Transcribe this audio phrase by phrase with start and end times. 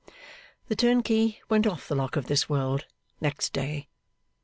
[0.67, 2.87] The turnkey went off the lock of this world
[3.21, 3.87] next day.